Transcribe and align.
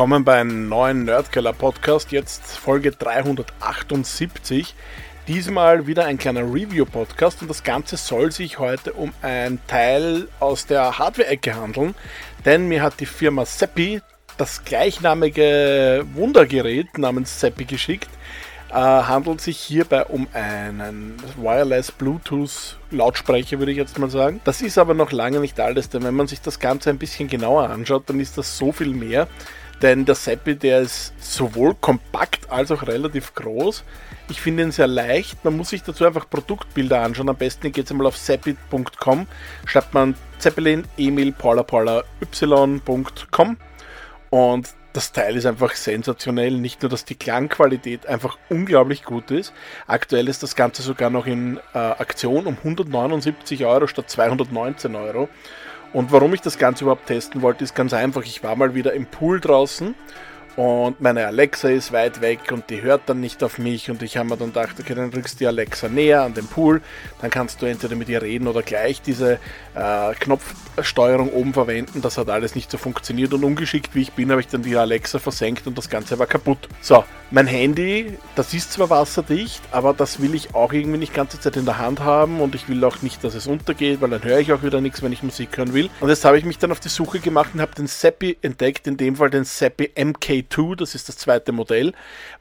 Willkommen 0.00 0.24
bei 0.24 0.40
einem 0.40 0.66
neuen 0.70 1.04
Nerdkeller 1.04 1.52
Podcast, 1.52 2.10
jetzt 2.10 2.56
Folge 2.56 2.90
378. 2.90 4.74
Diesmal 5.28 5.86
wieder 5.86 6.06
ein 6.06 6.16
kleiner 6.16 6.40
Review-Podcast 6.40 7.42
und 7.42 7.48
das 7.48 7.62
Ganze 7.62 7.98
soll 7.98 8.32
sich 8.32 8.58
heute 8.58 8.94
um 8.94 9.12
ein 9.20 9.58
Teil 9.66 10.26
aus 10.40 10.64
der 10.64 10.98
Hardware-Ecke 10.98 11.54
handeln, 11.54 11.94
denn 12.46 12.66
mir 12.66 12.82
hat 12.82 12.98
die 13.00 13.04
Firma 13.04 13.44
Seppi 13.44 14.00
das 14.38 14.64
gleichnamige 14.64 16.06
Wundergerät 16.14 16.96
namens 16.96 17.38
Seppi 17.38 17.66
geschickt. 17.66 18.08
Äh, 18.70 18.74
handelt 18.74 19.42
sich 19.42 19.58
hierbei 19.58 20.06
um 20.06 20.28
einen 20.32 21.16
Wireless 21.36 21.92
Bluetooth 21.92 22.78
Lautsprecher, 22.90 23.58
würde 23.58 23.72
ich 23.72 23.78
jetzt 23.78 23.98
mal 23.98 24.08
sagen. 24.08 24.40
Das 24.44 24.62
ist 24.62 24.78
aber 24.78 24.94
noch 24.94 25.12
lange 25.12 25.40
nicht 25.40 25.60
alles, 25.60 25.90
denn 25.90 26.04
wenn 26.04 26.14
man 26.14 26.26
sich 26.26 26.40
das 26.40 26.58
Ganze 26.58 26.88
ein 26.88 26.96
bisschen 26.96 27.28
genauer 27.28 27.68
anschaut, 27.68 28.04
dann 28.06 28.18
ist 28.18 28.38
das 28.38 28.56
so 28.56 28.72
viel 28.72 28.94
mehr. 28.94 29.28
Denn 29.82 30.04
der 30.04 30.14
Seppi, 30.14 30.56
der 30.56 30.80
ist 30.80 31.12
sowohl 31.20 31.74
kompakt 31.74 32.50
als 32.50 32.70
auch 32.70 32.86
relativ 32.86 33.34
groß. 33.34 33.84
Ich 34.28 34.40
finde 34.40 34.62
ihn 34.64 34.72
sehr 34.72 34.86
leicht. 34.86 35.42
Man 35.44 35.56
muss 35.56 35.70
sich 35.70 35.82
dazu 35.82 36.04
einfach 36.04 36.28
Produktbilder 36.28 37.00
anschauen. 37.00 37.28
Am 37.30 37.36
besten 37.36 37.72
geht 37.72 37.86
es 37.86 37.90
einmal 37.90 38.06
auf 38.06 38.16
seppi.com, 38.16 39.26
schreibt 39.64 39.94
man 39.94 40.14
Zeppelin, 40.38 40.84
Emil, 40.96 41.32
Paula, 41.32 41.62
Paula, 41.62 42.04
y.com 42.22 43.56
und 44.30 44.68
das 44.92 45.12
Teil 45.12 45.36
ist 45.36 45.46
einfach 45.46 45.74
sensationell. 45.74 46.52
Nicht 46.52 46.82
nur, 46.82 46.88
dass 46.90 47.04
die 47.04 47.14
Klangqualität 47.14 48.06
einfach 48.06 48.38
unglaublich 48.48 49.04
gut 49.04 49.30
ist. 49.30 49.52
Aktuell 49.86 50.28
ist 50.28 50.42
das 50.42 50.56
Ganze 50.56 50.82
sogar 50.82 51.10
noch 51.10 51.26
in 51.26 51.58
äh, 51.74 51.78
Aktion 51.78 52.46
um 52.46 52.56
179 52.56 53.64
Euro 53.64 53.86
statt 53.86 54.10
219 54.10 54.94
Euro. 54.96 55.28
Und 55.92 56.12
warum 56.12 56.34
ich 56.34 56.40
das 56.40 56.58
Ganze 56.58 56.84
überhaupt 56.84 57.06
testen 57.06 57.42
wollte, 57.42 57.64
ist 57.64 57.74
ganz 57.74 57.92
einfach. 57.92 58.22
Ich 58.24 58.42
war 58.42 58.54
mal 58.56 58.74
wieder 58.74 58.92
im 58.92 59.06
Pool 59.06 59.40
draußen 59.40 59.94
und 60.60 61.00
meine 61.00 61.26
Alexa 61.26 61.70
ist 61.70 61.90
weit 61.90 62.20
weg 62.20 62.52
und 62.52 62.68
die 62.68 62.82
hört 62.82 63.00
dann 63.06 63.18
nicht 63.18 63.42
auf 63.42 63.56
mich 63.56 63.90
und 63.90 64.02
ich 64.02 64.18
habe 64.18 64.28
mir 64.28 64.36
dann 64.36 64.48
gedacht, 64.48 64.76
okay, 64.78 64.94
dann 64.94 65.08
rückst 65.08 65.36
du 65.36 65.38
die 65.38 65.46
Alexa 65.46 65.88
näher 65.88 66.20
an 66.20 66.34
den 66.34 66.46
Pool, 66.46 66.82
dann 67.22 67.30
kannst 67.30 67.62
du 67.62 67.66
entweder 67.66 67.96
mit 67.96 68.10
ihr 68.10 68.20
reden 68.20 68.46
oder 68.46 68.60
gleich 68.60 69.00
diese 69.00 69.38
äh, 69.74 70.14
Knopfsteuerung 70.20 71.32
oben 71.32 71.54
verwenden. 71.54 72.02
Das 72.02 72.18
hat 72.18 72.28
alles 72.28 72.54
nicht 72.54 72.70
so 72.70 72.76
funktioniert 72.76 73.32
und 73.32 73.42
ungeschickt 73.42 73.94
wie 73.94 74.02
ich 74.02 74.12
bin, 74.12 74.30
habe 74.30 74.42
ich 74.42 74.48
dann 74.48 74.60
die 74.60 74.76
Alexa 74.76 75.18
versenkt 75.18 75.66
und 75.66 75.78
das 75.78 75.88
Ganze 75.88 76.18
war 76.18 76.26
kaputt. 76.26 76.68
So, 76.82 77.04
mein 77.30 77.46
Handy, 77.46 78.18
das 78.34 78.52
ist 78.52 78.72
zwar 78.72 78.90
wasserdicht, 78.90 79.62
aber 79.70 79.94
das 79.94 80.20
will 80.20 80.34
ich 80.34 80.54
auch 80.54 80.74
irgendwie 80.74 80.98
nicht 80.98 81.14
ganze 81.14 81.40
Zeit 81.40 81.56
in 81.56 81.64
der 81.64 81.78
Hand 81.78 82.00
haben 82.00 82.40
und 82.40 82.54
ich 82.54 82.68
will 82.68 82.84
auch 82.84 83.00
nicht, 83.00 83.24
dass 83.24 83.34
es 83.34 83.46
untergeht, 83.46 84.00
weil 84.02 84.10
dann 84.10 84.24
höre 84.24 84.40
ich 84.40 84.52
auch 84.52 84.62
wieder 84.62 84.82
nichts, 84.82 85.00
wenn 85.02 85.12
ich 85.12 85.22
Musik 85.22 85.56
hören 85.56 85.72
will. 85.72 85.88
Und 86.00 86.10
jetzt 86.10 86.24
habe 86.24 86.38
ich 86.38 86.44
mich 86.44 86.58
dann 86.58 86.70
auf 86.70 86.80
die 86.80 86.88
Suche 86.88 87.20
gemacht 87.20 87.50
und 87.54 87.60
habe 87.60 87.74
den 87.74 87.86
Seppi 87.86 88.36
entdeckt, 88.42 88.86
in 88.86 88.96
dem 88.98 89.16
Fall 89.16 89.30
den 89.30 89.44
Seppi 89.44 89.92
MK2, 90.50 90.76
das 90.76 90.94
ist 90.94 91.08
das 91.08 91.16
zweite 91.16 91.52
Modell, 91.52 91.92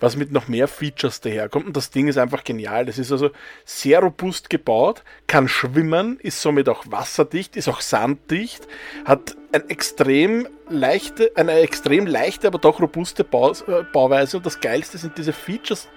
was 0.00 0.16
mit 0.16 0.32
noch 0.32 0.48
mehr 0.48 0.68
Features 0.68 1.20
daherkommt. 1.20 1.66
Und 1.66 1.76
das 1.76 1.90
Ding 1.90 2.08
ist 2.08 2.18
einfach 2.18 2.44
genial. 2.44 2.86
Das 2.86 2.98
ist 2.98 3.12
also 3.12 3.30
sehr 3.64 4.00
robust 4.00 4.50
gebaut, 4.50 5.02
kann 5.26 5.48
schwimmen, 5.48 6.18
ist 6.20 6.40
somit 6.40 6.68
auch 6.68 6.84
wasserdicht, 6.88 7.56
ist 7.56 7.68
auch 7.68 7.80
sanddicht, 7.80 8.66
hat 9.04 9.36
ein 9.52 9.68
extrem 9.68 10.46
leichte, 10.68 11.32
eine 11.34 11.52
extrem 11.52 12.06
leichte, 12.06 12.46
aber 12.46 12.58
doch 12.58 12.80
robuste 12.80 13.24
Bau, 13.24 13.52
äh, 13.52 13.82
Bauweise. 13.92 14.36
Und 14.36 14.46
das 14.46 14.60
Geilste 14.60 14.98
sind 14.98 15.16
diese 15.16 15.32
Features, 15.32 15.88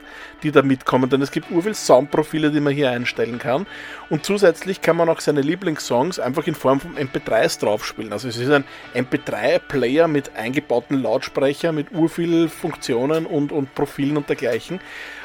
die 0.44 0.51
da 0.51 0.62
mitkommen, 0.62 1.09
denn 1.09 1.22
es 1.22 1.31
gibt 1.31 1.51
urviel 1.51 1.75
Soundprofile, 1.75 2.51
die 2.51 2.59
man 2.59 2.73
hier 2.73 2.91
einstellen 2.91 3.39
kann. 3.39 3.67
Und 4.09 4.25
zusätzlich 4.25 4.81
kann 4.81 4.95
man 4.95 5.09
auch 5.09 5.19
seine 5.19 5.41
Lieblingssongs 5.41 6.19
einfach 6.19 6.47
in 6.47 6.56
Form 6.56 6.79
von 6.79 6.95
MP3s 6.95 7.59
draufspielen. 7.59 8.13
Also 8.13 8.28
es 8.29 8.38
ist 8.38 8.51
ein 8.51 8.63
MP3-Player 8.94 10.07
mit 10.07 10.35
eingebauten 10.35 11.01
Lautsprecher, 11.01 11.72
mit 11.72 11.91
urviel 11.91 12.50
Funktionen 12.50 13.25
und, 13.25 13.51
und 13.51 13.75
Profilen 13.75 14.18
und 14.18 14.29
dergleichen. 14.29 14.79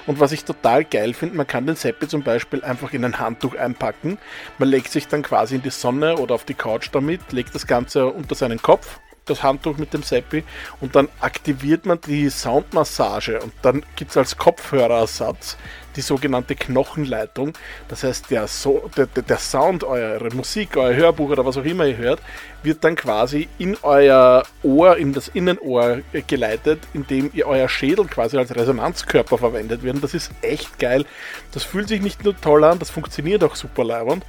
Und 0.07 0.21
was 0.21 0.31
ich 0.31 0.45
total 0.45 0.85
geil 0.85 1.15
finde, 1.15 1.37
man 1.37 1.47
kann 1.47 1.67
den 1.67 1.75
Seppi 1.75 2.07
zum 2.07 2.23
Beispiel 2.23 2.63
einfach 2.63 2.93
in 2.93 3.05
ein 3.05 3.19
Handtuch 3.19 3.57
einpacken. 3.57 4.19
Man 4.59 4.69
legt 4.69 4.93
sich 4.93 5.09
dann 5.09 5.23
quasi 5.23 5.57
in 5.57 5.63
die 5.63 5.71
Sonne 5.71 6.19
oder 6.19 6.37
auf 6.37 6.45
die 6.45 6.55
Couch 6.55 6.91
damit, 6.93 7.33
legt 7.33 7.55
das 7.55 7.67
Ganze 7.67 8.07
unter 8.17 8.35
seinen 8.35 8.61
Kopf 8.61 8.99
das 9.27 9.43
Handtuch 9.43 9.77
mit 9.77 9.93
dem 9.93 10.03
Seppi 10.03 10.45
und 10.81 10.95
dann 10.97 11.09
aktiviert 11.21 11.85
man 11.85 12.01
die 12.01 12.31
Soundmassage. 12.31 13.41
Und 13.41 13.53
dann 13.63 13.85
gibt 13.97 14.13
es 14.13 14.17
als 14.17 14.37
Kopfhörerersatz 14.37 15.57
die 15.97 16.03
sogenannte 16.03 16.55
Knochenleitung. 16.55 17.53
Das 17.89 18.05
heißt, 18.05 18.31
der, 18.31 18.47
so 18.47 18.91
der, 18.97 19.07
der 19.07 19.39
Sound, 19.39 19.85
eure 19.85 20.35
Musik, 20.35 20.77
euer 20.77 20.95
Hörbuch 20.95 21.31
oder 21.31 21.45
was 21.45 21.57
auch 21.57 21.65
immer 21.65 21.87
ihr 21.87 21.97
hört, 21.97 22.21
wird 22.63 22.85
dann 22.85 22.97
quasi 22.97 23.49
in 23.59 23.77
euer 23.83 24.43
Ohr, 24.63 24.97
in 24.97 25.13
das 25.13 25.29
Innenohr 25.29 25.99
geleitet, 26.27 26.81
indem 26.95 27.31
ihr 27.33 27.47
euer 27.47 27.69
Schädel 27.69 28.07
quasi 28.07 28.37
als 28.37 28.55
Resonanzkörper 28.55 29.39
verwendet 29.39 29.83
wird. 29.83 30.03
Das 30.03 30.15
ist 30.15 30.31
echt 30.43 30.79
geil. 30.79 31.05
Das 31.53 31.65
fühlt 31.65 31.89
sich 31.89 32.03
nicht 32.03 32.25
nur 32.25 32.39
toll 32.41 32.65
an, 32.65 32.79
das 32.79 32.91
funktioniert 32.91 33.43
auch 33.45 33.57
super 33.57 33.85
leibend. 33.85 34.25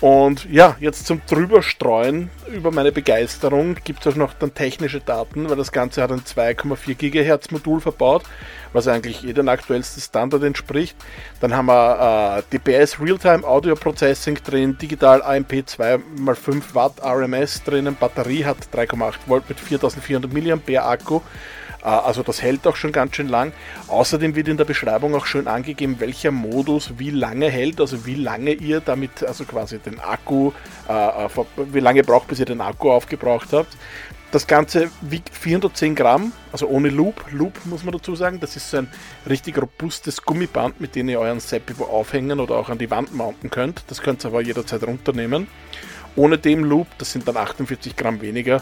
Und 0.00 0.50
ja, 0.50 0.76
jetzt 0.80 1.06
zum 1.06 1.22
Drüberstreuen 1.26 2.30
über 2.52 2.70
meine 2.70 2.92
Begeisterung 2.92 3.76
gibt 3.84 4.04
es 4.04 4.12
auch 4.12 4.16
noch 4.16 4.34
dann 4.34 4.52
technische 4.52 5.00
Daten, 5.00 5.48
weil 5.48 5.56
das 5.56 5.72
Ganze 5.72 6.02
hat 6.02 6.10
ein 6.10 6.20
2,4 6.20 6.94
GHz 6.94 7.50
Modul 7.52 7.80
verbaut, 7.80 8.24
was 8.72 8.88
eigentlich 8.88 9.22
jedem 9.22 9.48
aktuellsten 9.48 10.02
Standard 10.02 10.42
entspricht. 10.42 10.96
Dann 11.40 11.54
haben 11.54 11.66
wir 11.66 12.44
äh, 12.50 12.56
DPS 12.56 13.00
Realtime 13.00 13.44
Audio 13.44 13.74
Processing 13.74 14.36
drin, 14.44 14.78
digital 14.78 15.22
AMP 15.22 15.52
2x5 15.52 16.62
Watt 16.72 16.94
RMS 17.04 17.62
drinnen, 17.64 17.96
Batterie 17.96 18.44
hat 18.44 18.56
3,8 18.72 19.14
Volt 19.26 19.48
mit 19.48 19.60
4400 19.60 20.32
mAh 20.32 20.82
Akku. 20.82 21.20
Äh, 21.84 21.88
also 21.88 22.22
das 22.22 22.42
hält 22.42 22.66
auch 22.66 22.76
schon 22.76 22.92
ganz 22.92 23.14
schön 23.14 23.28
lang. 23.28 23.52
Außerdem 23.88 24.34
wird 24.34 24.48
in 24.48 24.56
der 24.56 24.64
Beschreibung 24.64 25.14
auch 25.14 25.26
schön 25.26 25.46
angegeben, 25.46 25.96
welcher 26.00 26.30
Modus 26.30 26.94
wie 26.98 27.10
lange 27.10 27.50
hält, 27.50 27.80
also 27.80 28.06
wie 28.06 28.14
lange 28.14 28.52
ihr 28.52 28.80
damit, 28.80 29.22
also 29.22 29.44
quasi 29.44 29.78
den 29.78 30.00
Akku, 30.00 30.52
äh, 30.88 30.92
äh 30.92 31.28
wie 31.72 31.80
lange 31.80 32.02
braucht, 32.02 32.28
bis 32.28 32.40
ihr 32.40 32.46
den 32.46 32.60
Akku 32.60 32.90
aufgebraucht 32.90 33.52
habt. 33.52 33.76
Das 34.32 34.48
Ganze 34.48 34.90
wiegt 35.00 35.28
410 35.28 35.94
Gramm, 35.94 36.32
also 36.50 36.66
ohne 36.66 36.88
Loop. 36.88 37.24
Loop 37.30 37.64
muss 37.66 37.84
man 37.84 37.92
dazu 37.92 38.16
sagen. 38.16 38.40
Das 38.40 38.56
ist 38.56 38.68
so 38.68 38.78
ein 38.78 38.88
richtig 39.28 39.62
robustes 39.62 40.22
Gummiband, 40.22 40.80
mit 40.80 40.96
dem 40.96 41.08
ihr 41.08 41.20
euren 41.20 41.38
Seppivo 41.38 41.84
aufhängen 41.84 42.40
oder 42.40 42.56
auch 42.56 42.68
an 42.68 42.78
die 42.78 42.90
Wand 42.90 43.14
mounten 43.14 43.48
könnt. 43.48 43.84
Das 43.86 44.02
könnt 44.02 44.24
ihr 44.24 44.28
aber 44.30 44.42
jederzeit 44.42 44.82
runternehmen. 44.82 45.46
Ohne 46.16 46.36
dem 46.36 46.64
Loop, 46.64 46.88
das 46.98 47.12
sind 47.12 47.28
dann 47.28 47.36
48 47.36 47.94
Gramm 47.94 48.22
weniger, 48.22 48.60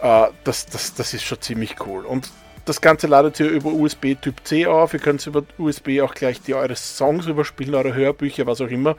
das, 0.00 0.66
das, 0.66 0.94
das 0.94 1.14
ist 1.14 1.22
schon 1.22 1.40
ziemlich 1.40 1.76
cool. 1.86 2.04
Und 2.04 2.30
das 2.64 2.80
Ganze 2.80 3.06
ladet 3.06 3.40
ihr 3.40 3.48
über 3.48 3.70
USB 3.70 4.14
Typ 4.20 4.36
C 4.44 4.66
auf. 4.66 4.94
Ihr 4.94 5.00
könnt 5.00 5.26
über 5.26 5.44
USB 5.58 6.00
auch 6.02 6.14
gleich 6.14 6.40
die 6.40 6.54
eure 6.54 6.76
Songs 6.76 7.26
überspielen, 7.26 7.74
eure 7.74 7.94
Hörbücher, 7.94 8.46
was 8.46 8.60
auch 8.60 8.68
immer. 8.68 8.96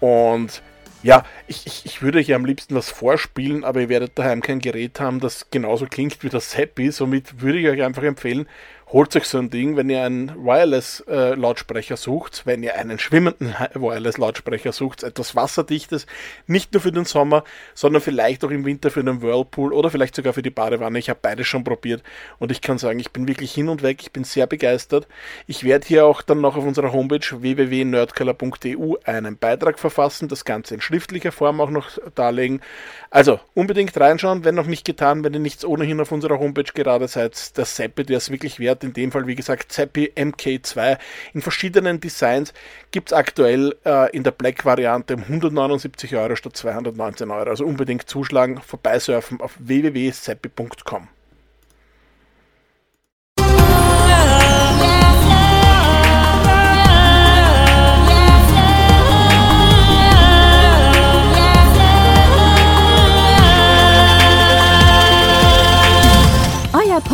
Und 0.00 0.62
ja, 1.02 1.24
ich, 1.46 1.66
ich, 1.66 1.86
ich 1.86 2.02
würde 2.02 2.18
euch 2.18 2.34
am 2.34 2.44
liebsten 2.44 2.74
was 2.74 2.90
vorspielen, 2.90 3.64
aber 3.64 3.80
ihr 3.80 3.88
werdet 3.88 4.18
daheim 4.18 4.42
kein 4.42 4.58
Gerät 4.58 4.98
haben, 4.98 5.20
das 5.20 5.48
genauso 5.50 5.86
klingt 5.86 6.22
wie 6.22 6.28
das 6.28 6.56
Happy. 6.56 6.90
Somit 6.90 7.40
würde 7.40 7.58
ich 7.58 7.68
euch 7.68 7.82
einfach 7.82 8.02
empfehlen, 8.02 8.48
holt 8.92 9.14
euch 9.16 9.24
so 9.24 9.38
ein 9.38 9.50
Ding, 9.50 9.76
wenn 9.76 9.90
ihr 9.90 10.02
einen 10.02 10.44
Wireless-Lautsprecher 10.44 11.94
äh, 11.94 11.98
sucht, 11.98 12.42
wenn 12.46 12.62
ihr 12.62 12.76
einen 12.76 12.98
schwimmenden 12.98 13.54
Wireless-Lautsprecher 13.74 14.72
sucht, 14.72 15.02
etwas 15.02 15.36
Wasserdichtes, 15.36 16.06
nicht 16.46 16.72
nur 16.72 16.80
für 16.80 16.92
den 16.92 17.04
Sommer, 17.04 17.44
sondern 17.74 18.00
vielleicht 18.00 18.44
auch 18.44 18.50
im 18.50 18.64
Winter 18.64 18.90
für 18.90 19.04
den 19.04 19.20
Whirlpool 19.20 19.74
oder 19.74 19.90
vielleicht 19.90 20.14
sogar 20.14 20.32
für 20.32 20.42
die 20.42 20.50
Badewanne. 20.50 20.98
Ich 20.98 21.10
habe 21.10 21.18
beides 21.20 21.46
schon 21.46 21.64
probiert 21.64 22.02
und 22.38 22.50
ich 22.50 22.62
kann 22.62 22.78
sagen, 22.78 22.98
ich 22.98 23.10
bin 23.10 23.28
wirklich 23.28 23.52
hin 23.52 23.68
und 23.68 23.82
weg, 23.82 23.98
ich 24.00 24.12
bin 24.12 24.24
sehr 24.24 24.46
begeistert. 24.46 25.06
Ich 25.46 25.64
werde 25.64 25.86
hier 25.86 26.06
auch 26.06 26.22
dann 26.22 26.40
noch 26.40 26.56
auf 26.56 26.64
unserer 26.64 26.92
Homepage 26.92 27.20
www.nerdkeller.eu 27.30 28.94
einen 29.04 29.36
Beitrag 29.36 29.78
verfassen, 29.78 30.28
das 30.28 30.46
Ganze 30.46 30.74
in 30.74 30.80
schriftlicher 30.80 31.32
Form 31.32 31.60
auch 31.60 31.70
noch 31.70 31.90
darlegen. 32.14 32.62
Also 33.10 33.38
unbedingt 33.54 33.98
reinschauen, 33.98 34.44
wenn 34.44 34.54
noch 34.54 34.66
nicht 34.66 34.86
getan, 34.86 35.24
wenn 35.24 35.34
ihr 35.34 35.40
nichts 35.40 35.64
ohnehin 35.64 36.00
auf 36.00 36.10
unserer 36.10 36.38
Homepage 36.38 36.72
gerade 36.74 37.08
seid, 37.08 37.56
der 37.56 37.66
Seppe, 37.66 38.04
der 38.04 38.16
ist 38.16 38.30
wirklich 38.30 38.58
wert 38.58 38.77
Nerd, 38.78 38.84
in 38.84 38.92
dem 38.92 39.12
Fall 39.12 39.26
wie 39.26 39.34
gesagt 39.34 39.72
Zappi 39.72 40.12
MK2 40.14 40.98
in 41.34 41.42
verschiedenen 41.42 42.00
Designs, 42.00 42.52
gibt 42.90 43.10
es 43.10 43.12
aktuell 43.12 43.76
äh, 43.84 44.10
in 44.16 44.22
der 44.22 44.30
Black-Variante 44.30 45.16
um 45.16 45.22
179 45.22 46.14
Euro 46.16 46.36
statt 46.36 46.56
219 46.56 47.30
Euro. 47.30 47.50
Also 47.50 47.64
unbedingt 47.64 48.08
zuschlagen, 48.08 48.60
vorbeisurfen 48.60 49.40
auf 49.40 49.56
www.zappi.com. 49.58 51.08